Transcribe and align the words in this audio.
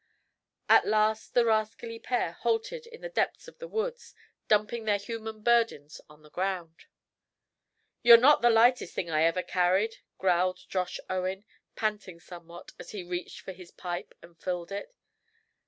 At 0.67 0.87
last 0.87 1.35
the 1.35 1.45
rascally 1.45 1.99
pair 1.99 2.31
halted 2.31 2.87
in 2.87 3.01
the 3.01 3.07
depths 3.09 3.47
of 3.47 3.59
the 3.59 3.67
woods, 3.67 4.15
dumping 4.47 4.85
their 4.85 4.97
human 4.97 5.43
burdens 5.43 6.01
on 6.09 6.23
the 6.23 6.31
ground. 6.31 6.85
"You're 8.01 8.17
not 8.17 8.41
the 8.41 8.49
lightest 8.49 8.95
thing 8.95 9.11
I 9.11 9.21
ever 9.21 9.43
carried," 9.43 9.97
growled 10.17 10.61
Josh 10.67 10.99
Owen, 11.07 11.45
panting 11.75 12.19
somewhat, 12.19 12.71
as 12.79 12.89
he 12.93 13.03
reached 13.03 13.41
for 13.41 13.51
his 13.51 13.69
pipe 13.69 14.15
and 14.23 14.35
filled 14.35 14.71
it. 14.71 14.91